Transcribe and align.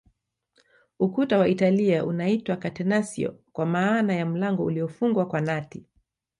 Ukuta 0.99 1.37
wa 1.39 1.47
Italia 1.47 2.05
unaitwa 2.05 2.57
Catenacio 2.57 3.37
kwa 3.51 3.65
maana 3.65 4.15
ya 4.15 4.25
mlango 4.25 4.65
uliofungwa 4.65 5.25
kwa 5.27 5.41
nati 5.41 5.85